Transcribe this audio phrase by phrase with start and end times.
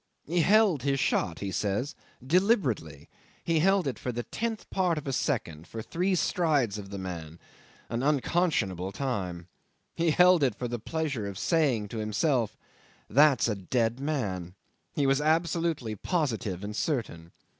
[0.25, 1.93] He held his shot, he says,
[2.25, 3.07] deliberately.
[3.43, 6.97] He held it for the tenth part of a second, for three strides of the
[6.97, 7.37] man
[7.87, 9.47] an unconscionable time.
[9.93, 12.57] He held it for the pleasure of saying to himself,
[13.11, 14.55] That's a dead man!
[14.95, 17.31] He was absolutely positive and certain.